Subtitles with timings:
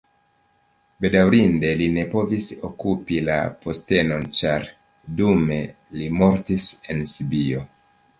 [1.03, 4.65] Bedaŭrinde li ne povis okupi la postenon, ĉar
[5.21, 5.59] dume
[5.99, 7.63] li mortis en Sibio.